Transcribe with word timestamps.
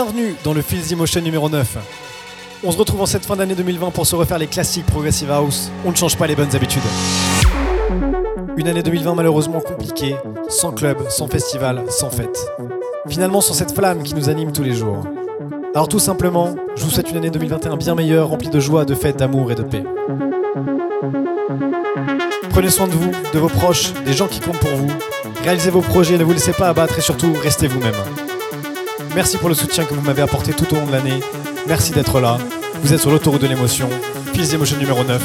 Bienvenue 0.00 0.36
dans 0.44 0.54
le 0.54 0.62
Feels 0.62 0.92
Emotion 0.92 1.20
numéro 1.20 1.48
9. 1.48 1.76
On 2.62 2.70
se 2.70 2.78
retrouve 2.78 3.00
en 3.00 3.06
cette 3.06 3.26
fin 3.26 3.34
d'année 3.34 3.56
2020 3.56 3.90
pour 3.90 4.06
se 4.06 4.14
refaire 4.14 4.38
les 4.38 4.46
classiques 4.46 4.86
Progressive 4.86 5.28
House. 5.28 5.72
On 5.84 5.90
ne 5.90 5.96
change 5.96 6.16
pas 6.16 6.28
les 6.28 6.36
bonnes 6.36 6.54
habitudes. 6.54 6.84
Une 8.56 8.68
année 8.68 8.84
2020 8.84 9.16
malheureusement 9.16 9.58
compliquée, 9.58 10.14
sans 10.48 10.70
club, 10.70 10.98
sans 11.08 11.26
festival, 11.26 11.82
sans 11.88 12.10
fête. 12.10 12.38
Finalement 13.08 13.40
sans 13.40 13.54
cette 13.54 13.74
flamme 13.74 14.04
qui 14.04 14.14
nous 14.14 14.28
anime 14.28 14.52
tous 14.52 14.62
les 14.62 14.72
jours. 14.72 15.02
Alors 15.74 15.88
tout 15.88 15.98
simplement, 15.98 16.54
je 16.76 16.84
vous 16.84 16.90
souhaite 16.90 17.10
une 17.10 17.16
année 17.16 17.30
2021 17.30 17.76
bien 17.76 17.96
meilleure, 17.96 18.28
remplie 18.28 18.50
de 18.50 18.60
joie, 18.60 18.84
de 18.84 18.94
fête, 18.94 19.16
d'amour 19.16 19.50
et 19.50 19.56
de 19.56 19.64
paix. 19.64 19.82
Prenez 22.50 22.70
soin 22.70 22.86
de 22.86 22.92
vous, 22.92 23.10
de 23.34 23.38
vos 23.40 23.48
proches, 23.48 23.92
des 24.06 24.12
gens 24.12 24.28
qui 24.28 24.38
comptent 24.38 24.60
pour 24.60 24.76
vous. 24.76 24.92
Réalisez 25.42 25.70
vos 25.70 25.82
projets, 25.82 26.18
ne 26.18 26.22
vous 26.22 26.34
laissez 26.34 26.52
pas 26.52 26.68
abattre 26.68 26.96
et 26.96 27.02
surtout, 27.02 27.32
restez 27.42 27.66
vous-même. 27.66 28.27
Merci 29.14 29.36
pour 29.38 29.48
le 29.48 29.54
soutien 29.54 29.84
que 29.84 29.94
vous 29.94 30.00
m'avez 30.00 30.22
apporté 30.22 30.52
tout 30.52 30.72
au 30.72 30.76
long 30.76 30.86
de 30.86 30.92
l'année. 30.92 31.20
Merci 31.66 31.92
d'être 31.92 32.20
là. 32.20 32.38
Vous 32.82 32.92
êtes 32.92 33.00
sur 33.00 33.10
l'autoroute 33.10 33.42
de 33.42 33.46
l'émotion. 33.46 33.88
Feels 34.34 34.54
Emotion 34.54 34.78
numéro 34.78 35.04
9. 35.04 35.22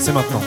C'est 0.00 0.12
maintenant. 0.12 0.42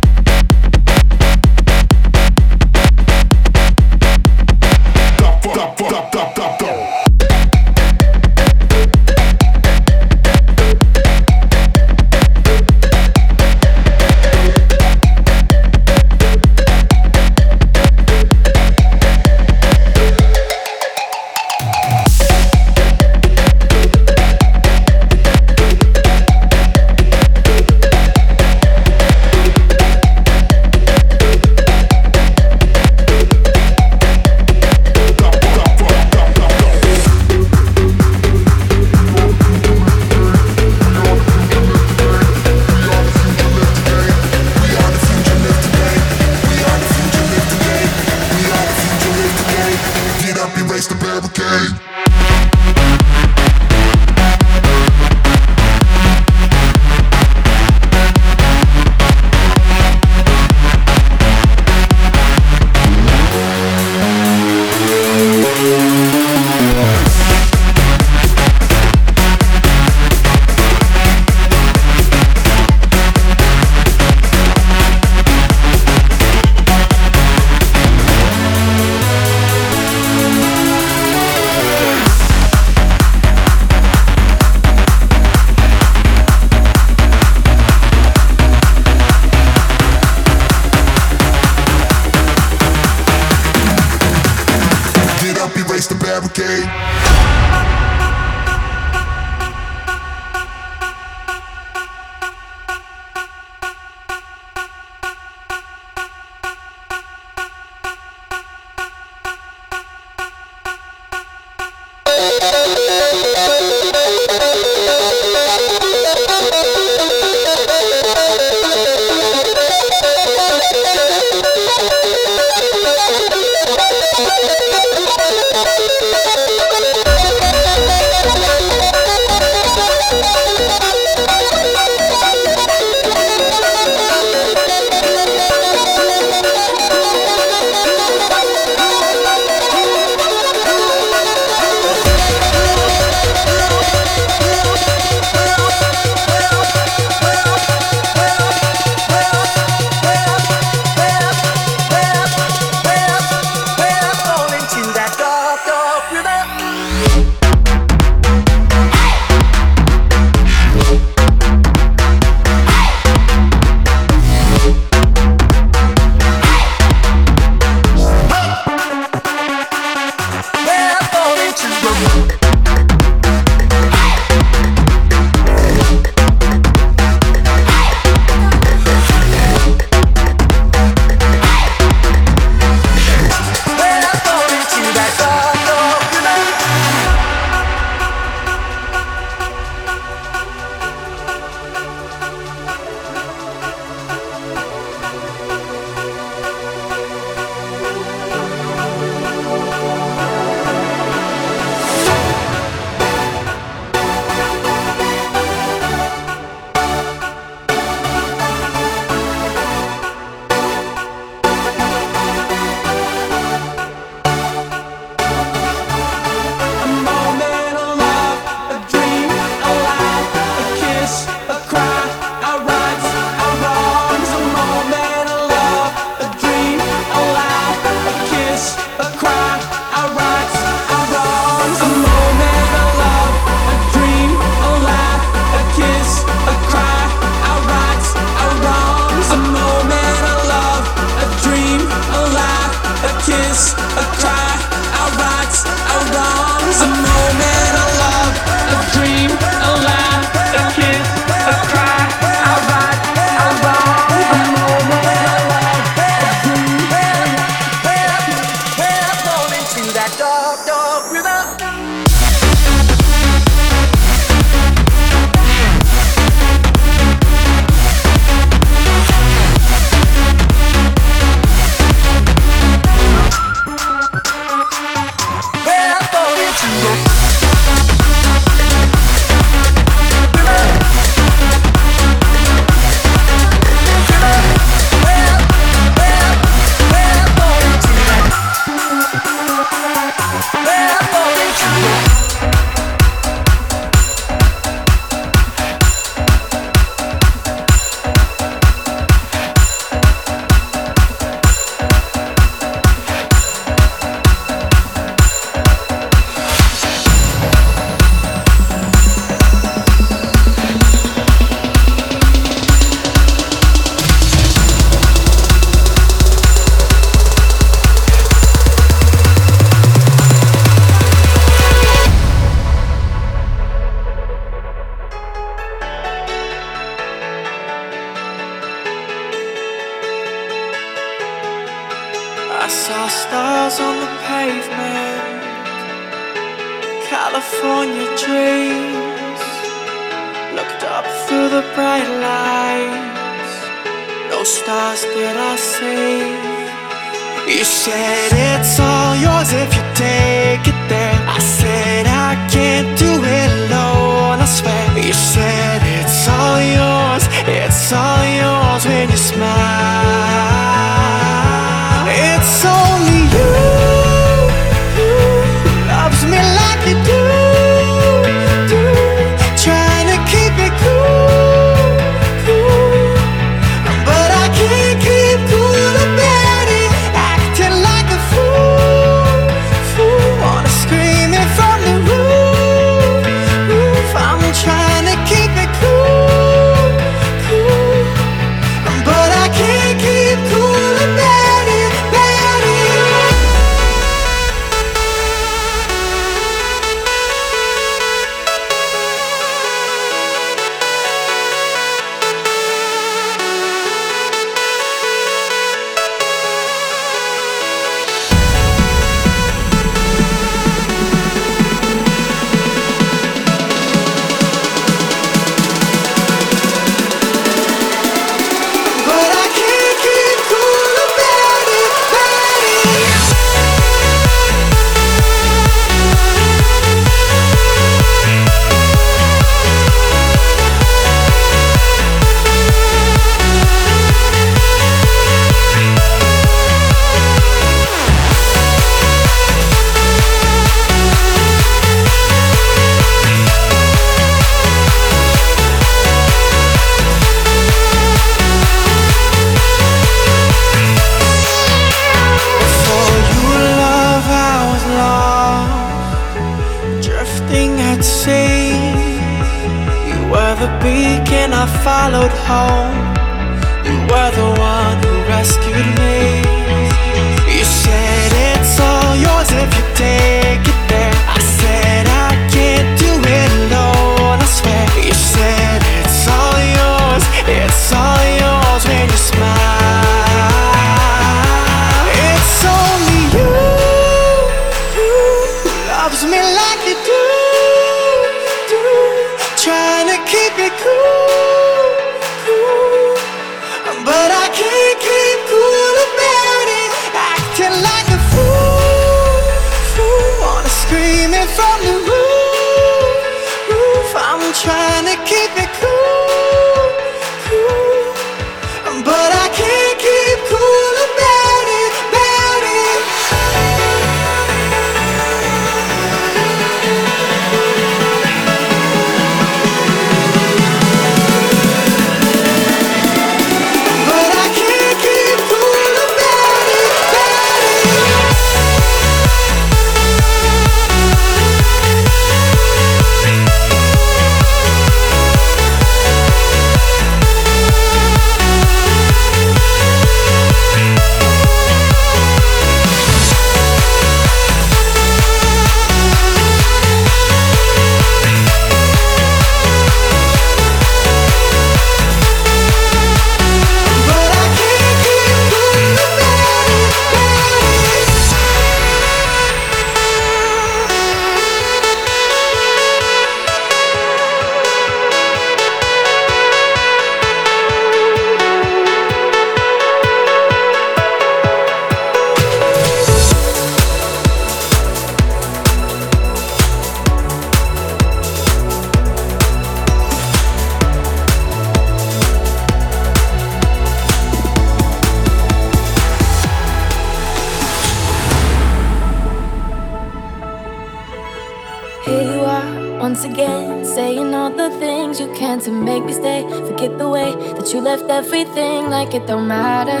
Like 599.12 599.14
it 599.14 599.26
don't 599.26 599.48
matter. 599.48 600.00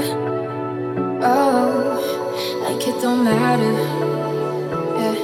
Oh, 1.22 1.98
like 2.62 2.86
it 2.86 3.02
don't 3.02 3.24
matter. 3.24 3.72
Yeah. 4.98 5.16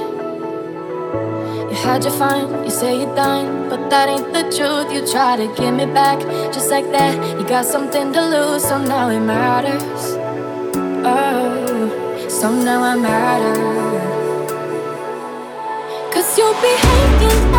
You 1.69 1.75
had 1.75 2.03
your 2.03 2.13
fun, 2.13 2.63
you 2.65 2.69
say 2.69 2.99
you're 2.99 3.15
done, 3.15 3.69
but 3.69 3.89
that 3.89 4.09
ain't 4.09 4.33
the 4.33 4.43
truth. 4.55 4.91
You 4.93 5.01
try 5.11 5.37
to 5.37 5.47
get 5.55 5.71
me 5.71 5.85
back, 5.85 6.19
just 6.53 6.69
like 6.69 6.91
that. 6.91 7.15
You 7.39 7.47
got 7.47 7.65
something 7.65 8.13
to 8.13 8.21
lose, 8.21 8.63
so 8.63 8.77
now 8.77 9.09
it 9.09 9.21
matters. 9.21 10.03
Oh, 11.05 12.27
so 12.29 12.53
now 12.53 12.83
I 12.83 12.95
matter. 12.95 13.55
Cause 16.13 16.37
you'll 16.37 16.53
be 16.61 16.73
hanging 16.75 17.58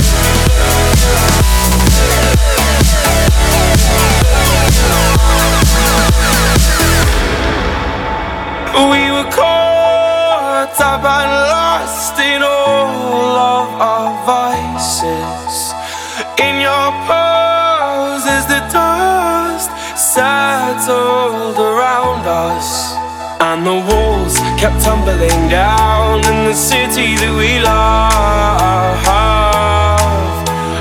In 16.47 16.59
your 16.59 16.89
poses, 17.05 18.41
is 18.41 18.45
the 18.47 18.61
dust 18.73 19.69
settled 19.95 21.57
around 21.57 22.25
us, 22.25 22.93
and 23.39 23.65
the 23.65 23.77
walls 23.89 24.35
kept 24.61 24.81
tumbling 24.83 25.43
down 25.49 26.19
in 26.31 26.45
the 26.49 26.53
city 26.53 27.15
that 27.21 27.33
we 27.41 27.59
love. 27.59 29.01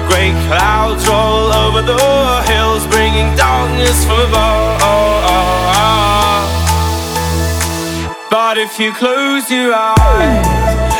Great 0.09 0.37
clouds 0.49 1.07
roll 1.09 1.53
over 1.65 1.83
the 1.83 1.99
hills, 2.51 2.87
bringing 2.87 3.29
darkness 3.37 4.05
from 4.07 4.21
above. 4.29 4.81
But 8.31 8.59
if 8.59 8.79
you 8.79 8.93
close 8.93 9.51
your 9.51 9.75
eyes, 9.75 11.00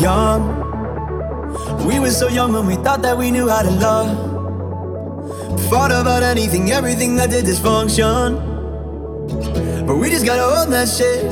Young, 0.00 0.42
we 1.86 2.00
were 2.00 2.10
so 2.10 2.28
young 2.28 2.52
when 2.52 2.66
we 2.66 2.74
thought 2.74 3.00
that 3.02 3.16
we 3.16 3.30
knew 3.30 3.48
how 3.48 3.62
to 3.62 3.70
love. 3.70 4.10
Fought 5.70 5.92
about 5.92 6.22
anything, 6.22 6.72
everything 6.72 7.14
that 7.16 7.30
did 7.30 7.44
dysfunction. 7.44 8.34
But 9.86 9.96
we 9.96 10.10
just 10.10 10.26
gotta 10.26 10.42
own 10.42 10.70
that 10.70 10.88
shit. 10.88 11.30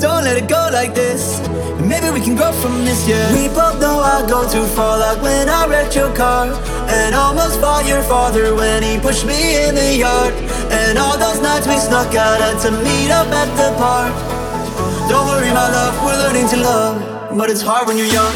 Don't 0.00 0.24
let 0.24 0.36
it 0.36 0.48
go 0.48 0.68
like 0.72 0.94
this. 0.94 1.40
Maybe 1.78 2.10
we 2.10 2.20
can 2.20 2.34
grow 2.34 2.50
from 2.52 2.84
this, 2.84 3.06
yeah. 3.08 3.32
We 3.34 3.46
both 3.54 3.80
know 3.80 4.00
I 4.00 4.26
go 4.28 4.50
too 4.50 4.66
far, 4.74 4.98
like 4.98 5.22
when 5.22 5.48
I 5.48 5.66
wrecked 5.68 5.94
your 5.94 6.12
car. 6.16 6.48
And 6.88 7.14
almost 7.14 7.60
fought 7.60 7.86
your 7.86 8.02
father 8.02 8.54
when 8.54 8.82
he 8.82 8.98
pushed 8.98 9.26
me 9.26 9.68
in 9.68 9.74
the 9.76 9.96
yard. 9.96 10.34
And 10.74 10.98
all 10.98 11.16
those 11.16 11.40
nights 11.40 11.68
we 11.68 11.76
snuck 11.76 12.14
out 12.14 12.40
had 12.40 12.58
to 12.66 12.70
meet 12.82 13.10
up 13.10 13.28
at 13.28 13.48
the 13.54 13.70
park. 13.78 14.12
Don't 15.08 15.26
worry, 15.28 15.52
my 15.54 15.70
love, 15.70 15.94
we're 16.04 16.18
learning 16.18 16.48
to 16.48 16.56
love. 16.56 17.11
But 17.34 17.48
it's 17.48 17.62
hard 17.62 17.88
when 17.88 17.96
you're 17.96 18.06
young. 18.06 18.32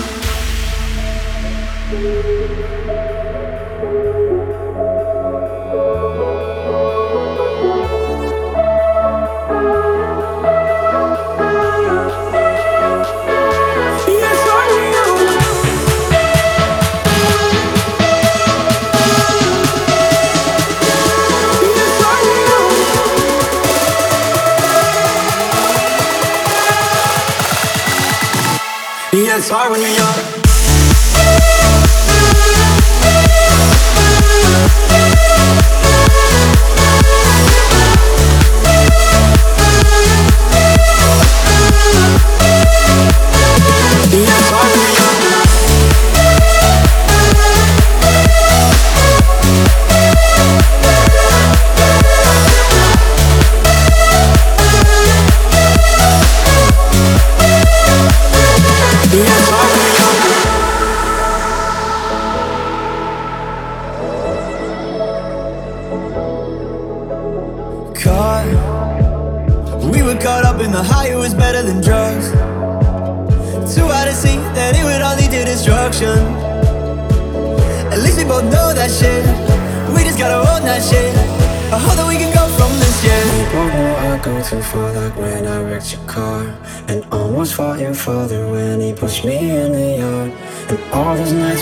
Hard 29.51 29.71
when 29.71 29.81
you're 29.81 29.91
young. 29.91 30.26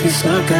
Distance, 0.05 0.55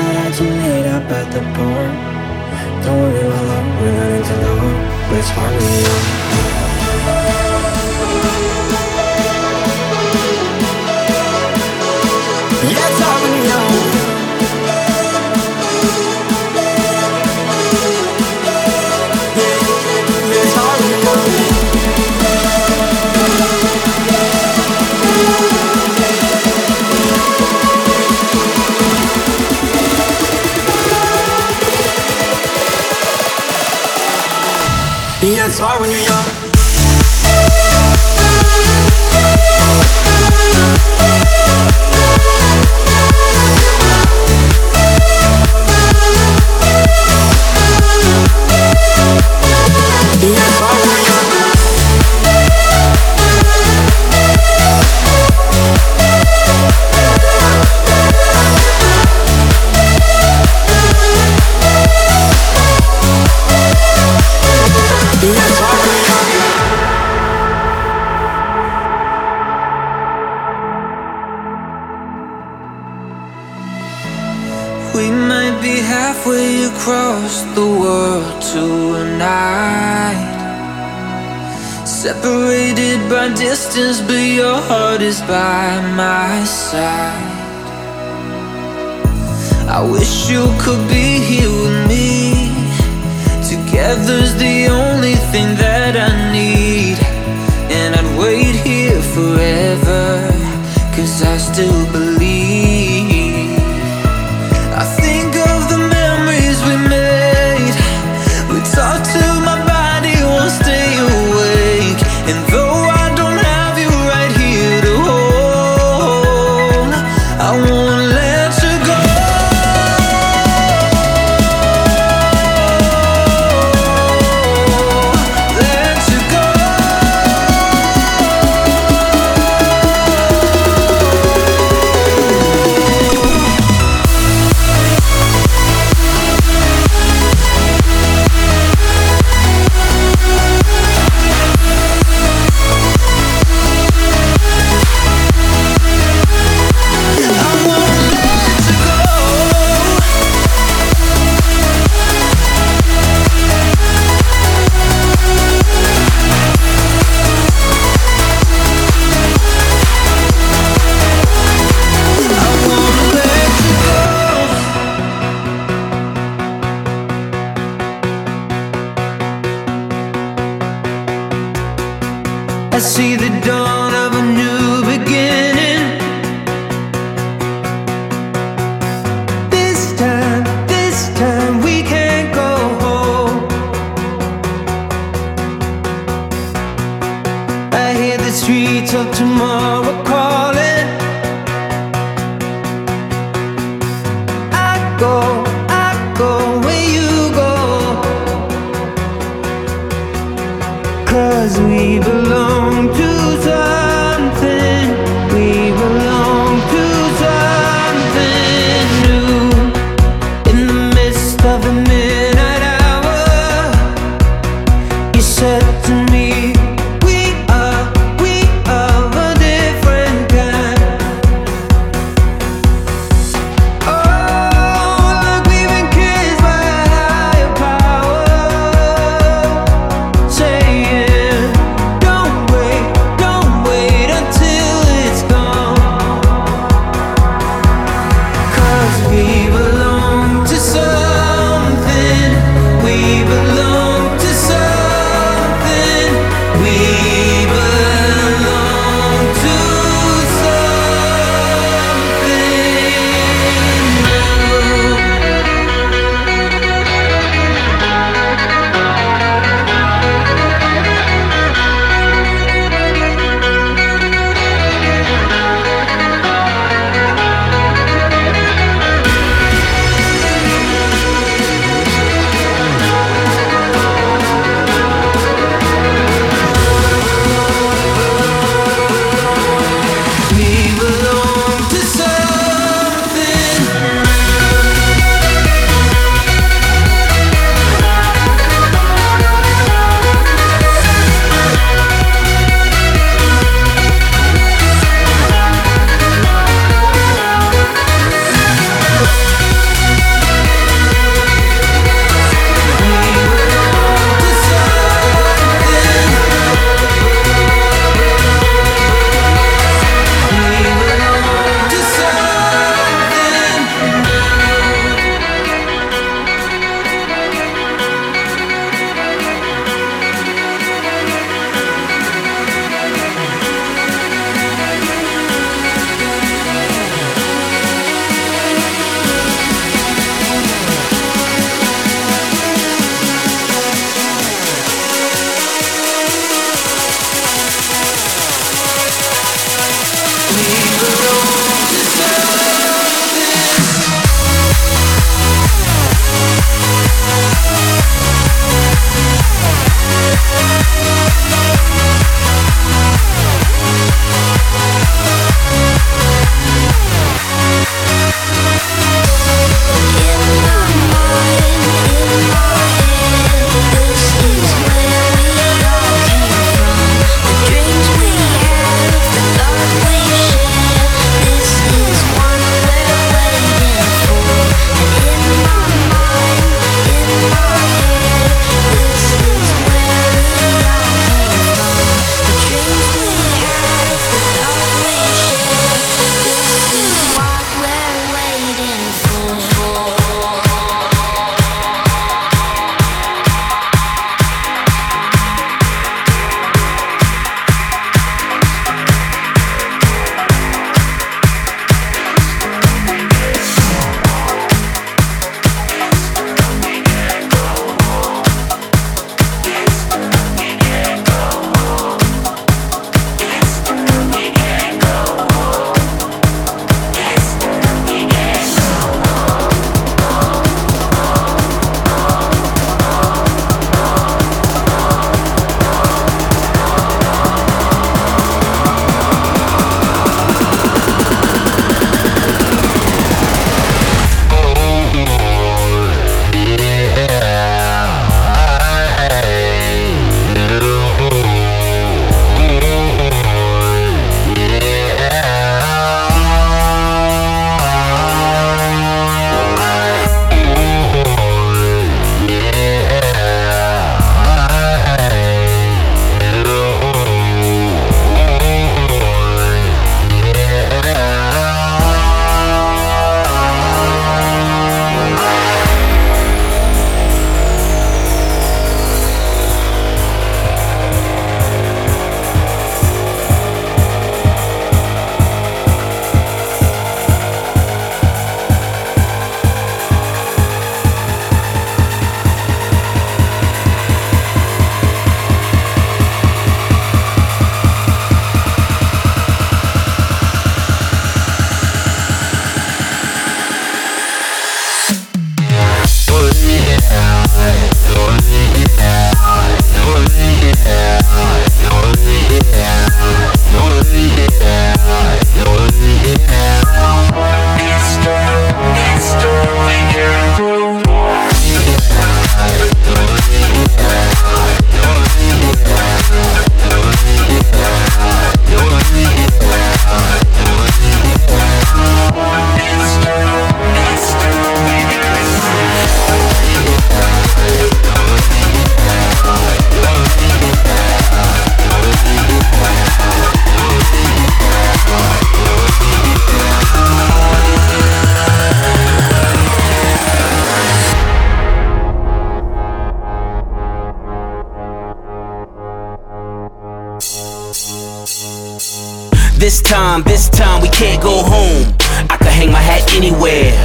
This 548.05 549.63
time, 549.63 550.03
this 550.03 550.29
time 550.29 550.61
we 550.61 550.69
can't 550.69 551.03
go 551.03 551.25
home. 551.25 551.73
I 552.13 552.19
could 552.19 552.37
hang 552.37 552.53
my 552.53 552.61
hat 552.61 552.85
anywhere. 552.93 553.57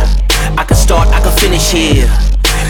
I 0.55 0.63
could 0.63 0.77
start, 0.77 1.09
I 1.09 1.19
could 1.19 1.37
finish 1.37 1.69
here. 1.69 2.07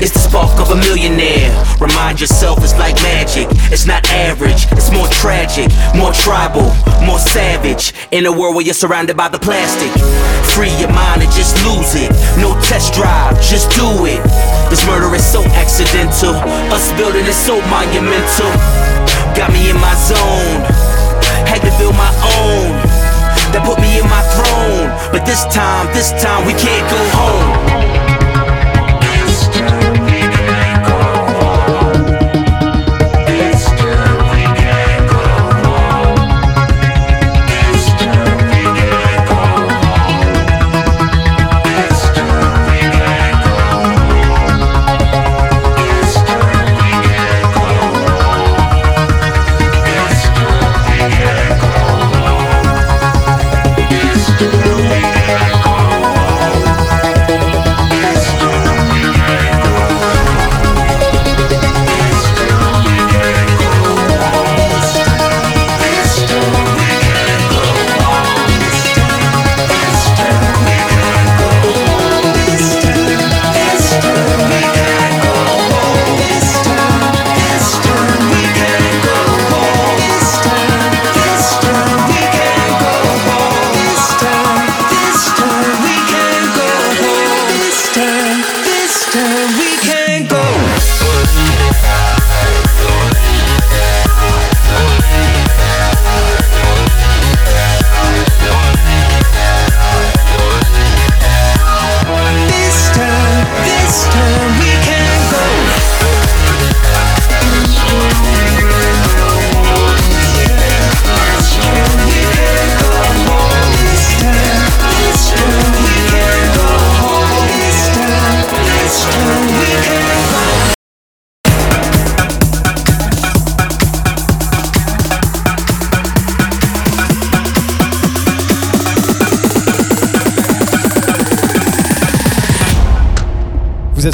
It's 0.01 0.10
the 0.10 0.17
spark 0.17 0.58
of 0.60 0.71
a 0.71 0.75
millionaire. 0.75 1.53
Remind 1.79 2.19
yourself 2.19 2.63
it's 2.63 2.73
like 2.79 2.95
magic. 3.05 3.45
It's 3.69 3.86
not 3.86 4.01
average, 4.10 4.65
it's 4.73 4.89
more 4.89 5.05
tragic, 5.13 5.69
more 5.93 6.10
tribal, 6.12 6.73
more 7.05 7.19
savage. 7.19 7.93
In 8.10 8.25
a 8.25 8.34
world 8.34 8.55
where 8.55 8.65
you're 8.65 8.73
surrounded 8.73 9.15
by 9.15 9.29
the 9.29 9.38
plastic. 9.38 9.93
Free 10.58 10.73
your 10.82 10.89
mind 10.89 11.21
and 11.21 11.32
just 11.38 11.53
lose 11.69 11.93
it. 11.93 12.10
No 12.41 12.58
test 12.65 12.97
drive, 12.97 13.38
just 13.46 13.69
do 13.77 14.10
it. 14.10 14.17
This 14.73 14.81
murder 14.89 15.13
is 15.13 15.21
so 15.21 15.46
accidental. 15.54 16.33
Us 16.73 16.89
building 16.98 17.29
is 17.29 17.37
so 17.37 17.62
monumental. 17.69 18.50
Got 19.37 19.54
me 19.54 19.69
in 19.69 19.77
my 19.77 19.94
zone. 19.94 20.98
Had 21.50 21.62
to 21.65 21.71
build 21.77 21.95
my 21.95 22.13
own. 22.37 22.77
That 23.52 23.63
put 23.65 23.81
me 23.81 23.97
in 23.97 24.06
my 24.06 24.21
throne. 24.37 24.87
But 25.12 25.25
this 25.25 25.43
time, 25.50 25.87
this 25.93 26.12
time 26.21 26.45
we 26.45 26.54
can't 26.54 26.85
go 26.89 27.02
home. 27.17 27.98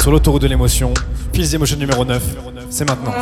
sur 0.06 0.12
l'autoroute 0.12 0.42
de 0.42 0.46
l'émotion. 0.46 0.94
Fils 1.34 1.50
d'émotion 1.50 1.76
numéro 1.76 2.04
9. 2.04 2.22
C'est 2.70 2.88
maintenant. 2.88 3.12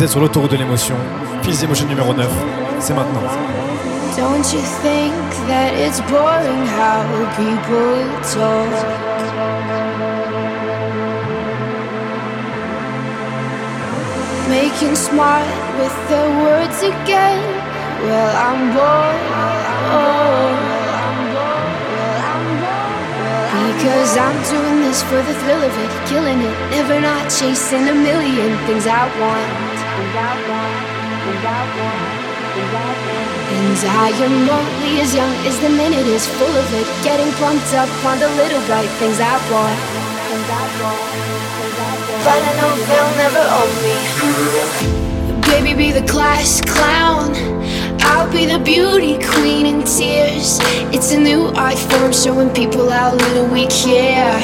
Vous 0.00 0.04
êtes 0.04 0.12
sur 0.12 0.20
l'autoroute 0.20 0.52
de 0.52 0.56
l'émotion. 0.56 0.94
Fils 1.42 1.62
Emotion 1.62 1.86
numéro 1.86 2.14
9. 2.14 2.26
C'est 2.78 2.94
maintenant. 2.94 3.20
Don't 4.16 4.50
you 4.50 4.62
think 4.80 5.12
that 5.46 5.74
it's 5.74 6.00
boring 6.08 6.64
how 6.64 7.04
people 7.36 8.08
talk? 8.22 8.72
Making 14.48 14.96
smart 14.96 15.44
with 15.78 15.92
the 16.08 16.30
words 16.40 16.82
again. 16.82 17.42
Well, 18.02 18.36
I'm 18.40 18.72
bored. 18.72 19.20
Oh. 19.92 20.70
Because 23.76 24.16
I'm 24.16 24.42
doing 24.48 24.80
this 24.80 25.02
for 25.02 25.16
the 25.16 25.34
thrill 25.40 25.62
of 25.62 25.76
it, 25.76 25.90
killing 26.08 26.40
it, 26.40 26.70
never 26.70 26.98
not 27.00 27.28
chasing 27.28 27.86
a 27.86 27.94
million 27.94 28.56
things 28.66 28.86
I 28.86 29.04
want. 29.20 29.69
And 30.10 30.18
I 33.86 34.10
am 34.26 34.50
only 34.50 35.00
as 35.00 35.14
young 35.14 35.30
as 35.46 35.58
the 35.60 35.70
minute 35.70 36.06
is 36.06 36.26
full 36.26 36.50
of 36.50 36.74
it. 36.74 36.86
Getting 37.04 37.30
pumped 37.34 37.72
up 37.74 37.88
on 38.04 38.18
the 38.18 38.28
little 38.34 38.60
bright 38.66 38.90
things 38.98 39.20
I 39.20 39.38
want. 39.52 39.78
But 42.26 42.42
I 42.42 42.52
know 42.58 42.74
they'll 42.90 43.14
never 43.22 43.44
own 43.54 43.70
me. 43.86 43.96
Baby, 45.46 45.74
be 45.78 45.92
the 45.92 46.06
class 46.10 46.60
clown. 46.60 47.30
I'll 48.00 48.30
be 48.32 48.46
the 48.46 48.58
beauty 48.58 49.16
queen 49.22 49.66
in 49.66 49.84
tears. 49.84 50.58
It's 50.92 51.12
a 51.12 51.18
new 51.20 51.52
art 51.54 51.78
form 51.78 52.12
showing 52.12 52.50
people 52.50 52.90
how 52.90 53.14
little 53.14 53.46
we 53.46 53.68
care. 53.68 54.34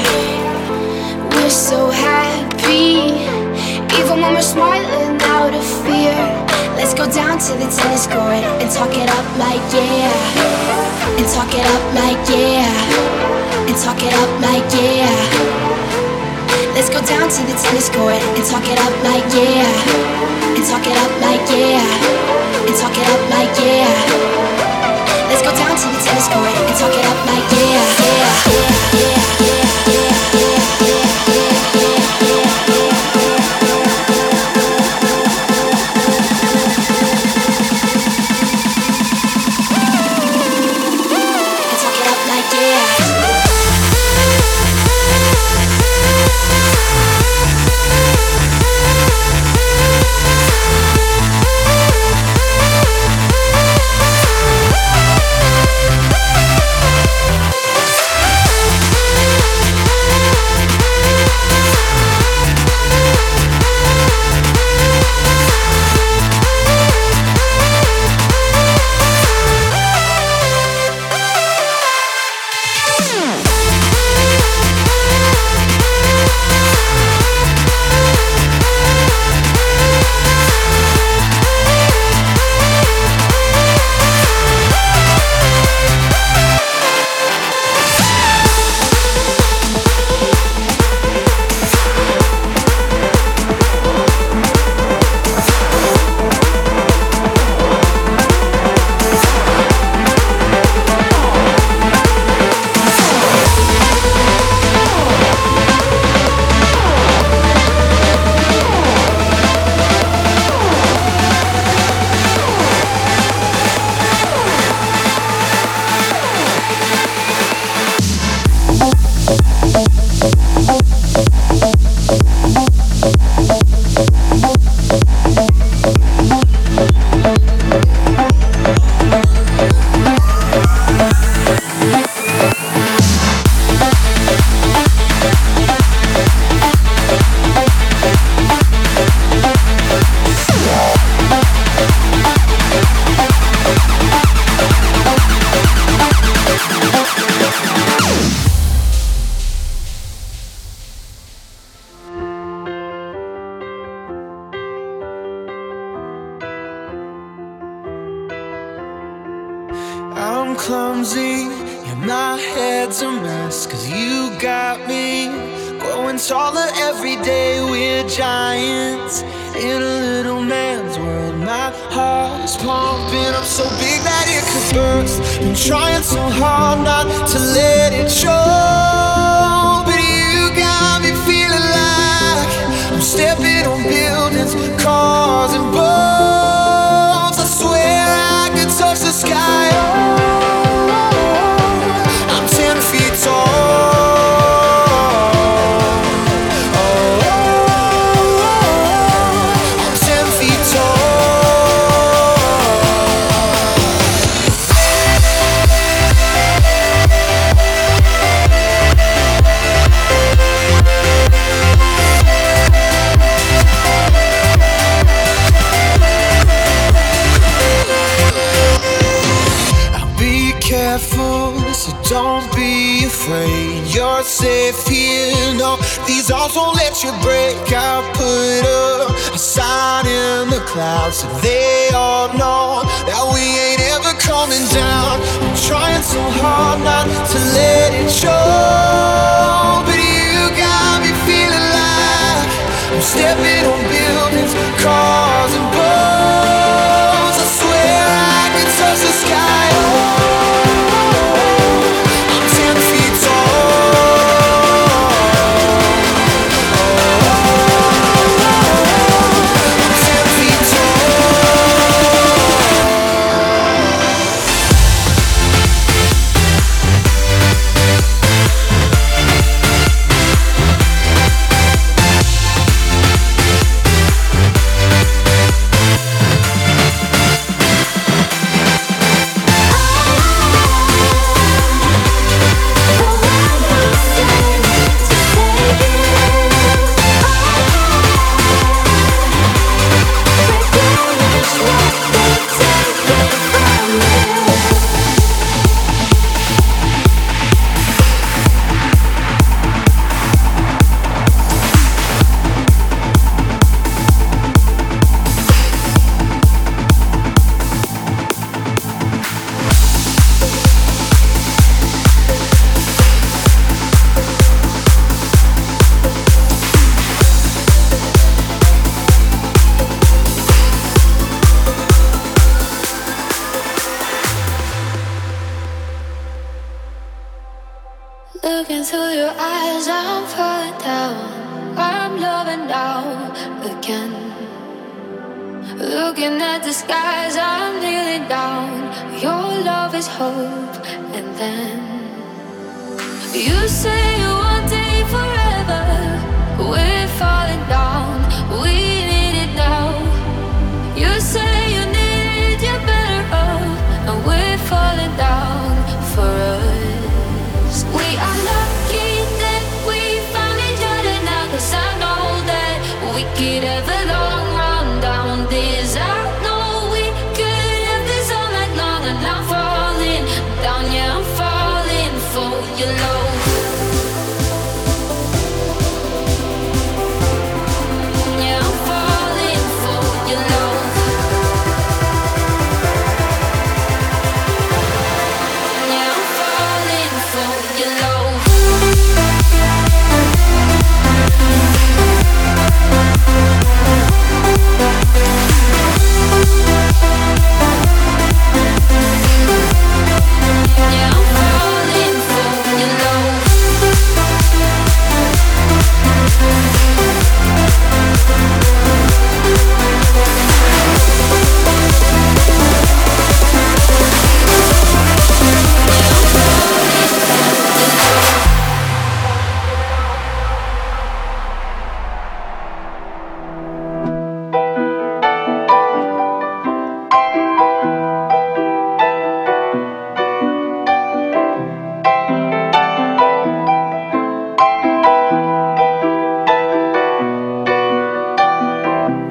We're 1.32 1.50
so 1.50 1.90
happy, 1.90 3.18
even 3.98 4.20
when 4.20 4.32
we're 4.34 4.42
smiling 4.42 4.95
out 5.46 5.54
of 5.54 5.66
fear. 5.86 6.18
Let's 6.74 6.92
go 6.92 7.06
down 7.06 7.38
to 7.38 7.52
the 7.54 7.68
tennis 7.70 8.06
court 8.10 8.42
and 8.58 8.68
talk 8.70 8.90
it 8.98 9.06
up 9.06 9.26
like 9.38 9.62
yeah. 9.70 10.10
And 11.14 11.26
talk 11.30 11.54
it 11.54 11.62
up 11.62 11.84
like 11.94 12.18
yeah. 12.26 12.66
And 13.70 13.76
talk 13.78 14.02
it 14.02 14.10
up 14.10 14.30
like 14.42 14.66
yeah. 14.74 15.06
Let's 16.74 16.90
go 16.90 16.98
down 17.06 17.30
to 17.30 17.40
the 17.46 17.54
tennis 17.62 17.88
court 17.94 18.18
and 18.18 18.42
talk 18.42 18.66
it 18.66 18.78
up 18.82 18.94
like 19.06 19.26
yeah. 19.30 19.70
And 20.50 20.64
talk 20.66 20.82
it 20.82 20.98
up 20.98 21.12
like 21.22 21.46
yeah. 21.54 22.66
And 22.66 22.74
talk 22.74 22.96
it 22.98 23.06
up 23.06 23.22
like 23.30 23.54
yeah. 23.62 23.86
Let's 25.30 25.42
go 25.46 25.52
down 25.54 25.74
to 25.78 25.86
the 25.94 26.00
tennis 26.02 26.26
court 26.26 26.50
and 26.50 26.74
talk 26.74 26.90
it 26.90 27.06
up 27.06 27.18
like 27.30 27.46
yeah. 27.54 27.86
yeah, 28.02 28.34
yeah, 28.50 29.45
yeah, 29.45 29.45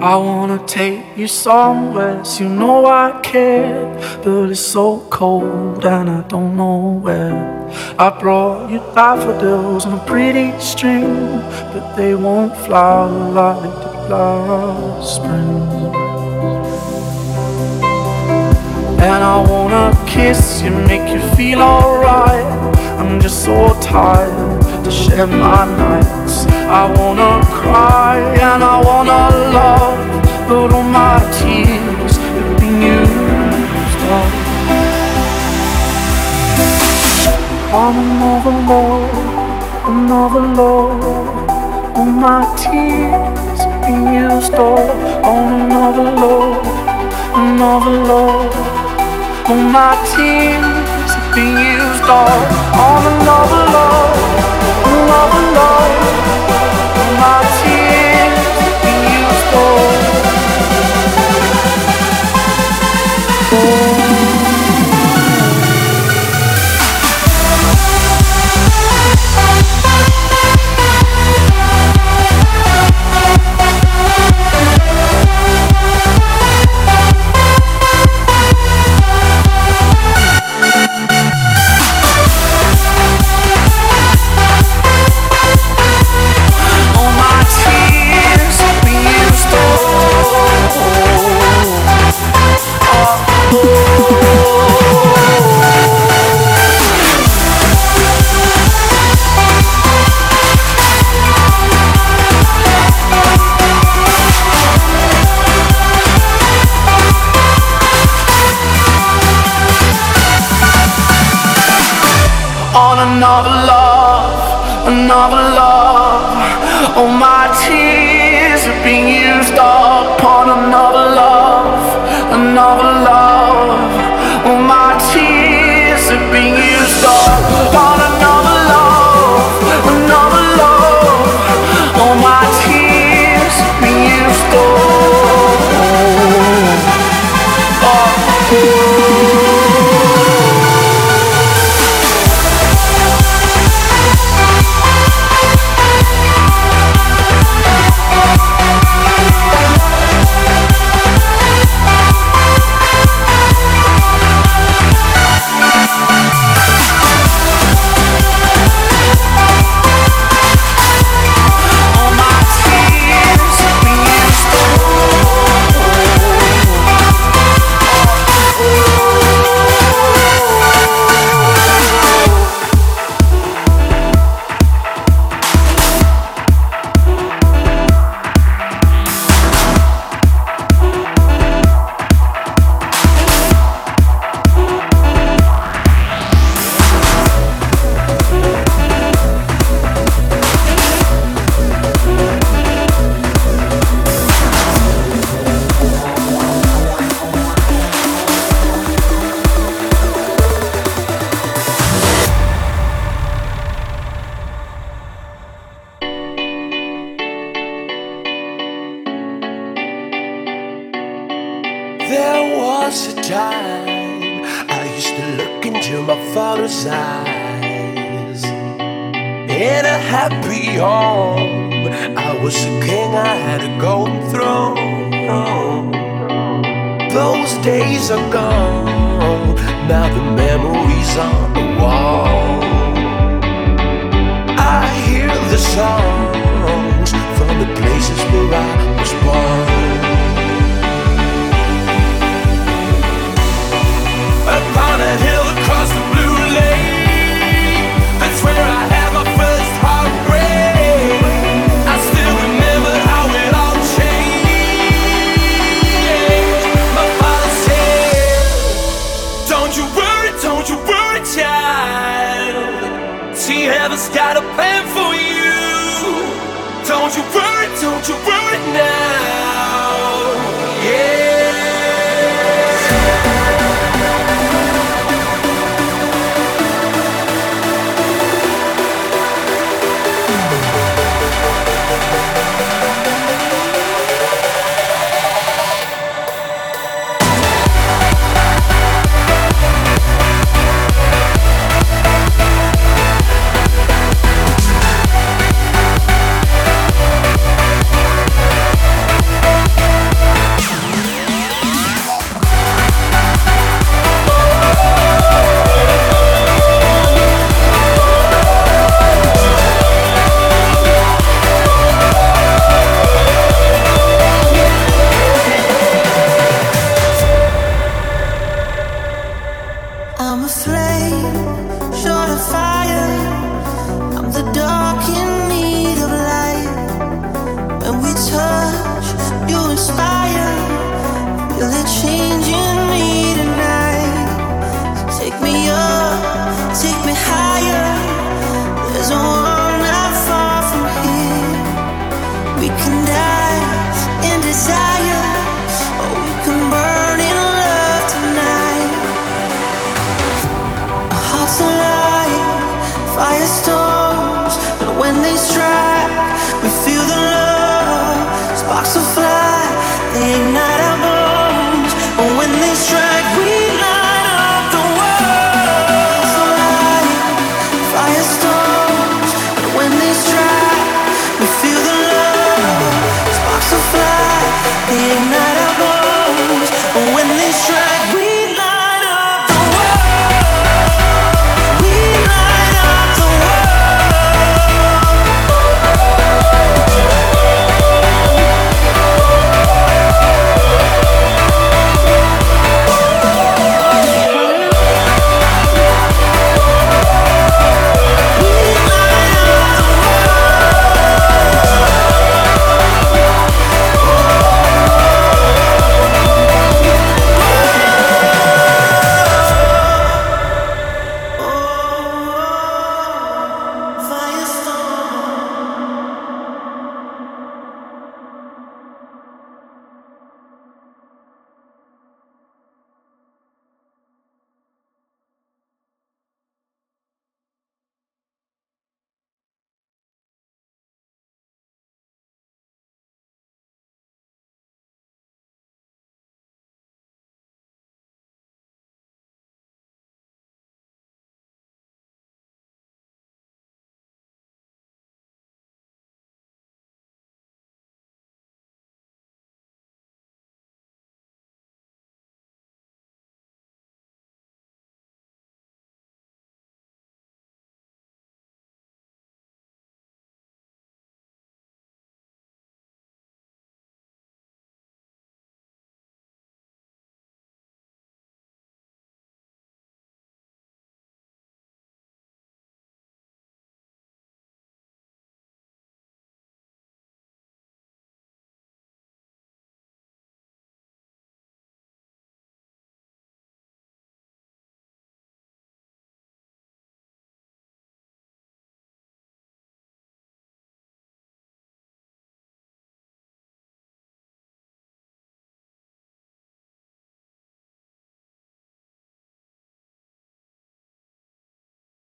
I 0.05 0.17
wanna 0.17 0.63
take 0.67 1.17
you 1.17 1.27
somewhere, 1.27 2.23
so 2.23 2.43
you 2.43 2.49
know 2.51 2.85
I 2.85 3.19
care. 3.23 3.85
But 4.23 4.51
it's 4.51 4.59
so 4.59 4.99
cold 5.09 5.83
and 5.83 6.07
I 6.07 6.21
don't 6.27 6.55
know 6.55 6.99
where. 7.01 7.33
I 7.97 8.11
brought 8.21 8.69
you 8.69 8.77
daffodils 8.93 9.87
on 9.87 9.93
a 9.97 10.05
pretty 10.05 10.53
string, 10.59 11.39
but 11.73 11.95
they 11.95 12.13
won't 12.13 12.55
flower 12.55 13.09
like 13.31 13.63
the 14.07 14.13
last 14.13 15.15
spring. 15.15 15.65
And 19.09 19.21
I 19.33 19.37
wanna 19.49 19.87
kiss 20.05 20.61
you, 20.61 20.69
make 20.69 21.09
you 21.09 21.21
feel 21.35 21.63
alright. 21.63 22.45
I'm 22.99 23.19
just 23.19 23.43
so 23.43 23.75
tired 23.81 24.61
to 24.83 24.91
share 24.91 25.25
my 25.25 25.65
nights. 25.65 26.24
I 26.67 26.83
wanna 26.97 27.45
cry 27.59 28.17
and 28.47 28.63
I 28.63 28.75
wanna 28.87 29.21
love, 29.57 29.97
but 30.47 30.73
all 30.73 30.83
my 30.83 31.19
tears 31.37 32.17
have 32.17 32.59
been 32.59 32.81
used 32.81 34.03
up. 34.17 34.31
On 37.73 37.95
another 37.95 38.55
love, 38.71 39.13
another 39.91 40.45
love. 40.61 41.97
All 41.97 42.05
my 42.05 42.41
tears 42.57 43.59
been 43.83 44.13
used 44.13 44.53
up. 44.53 44.89
On 45.23 45.61
another 45.61 46.09
love, 46.23 46.65
another 47.35 47.97
love. 48.11 48.55
All 49.49 49.63
my 49.77 49.93
tears 50.11 50.84
been 51.35 51.57
used 51.57 52.03
all 52.03 52.43
on 52.79 53.05
another 53.13 53.63
love, 53.75 54.15
another 54.87 55.43
love. 55.57 55.95
My 57.19 57.39
tears 57.59 58.39
been 58.83 59.01
used 59.19 59.51
all. 59.53 59.89
All 63.51 63.94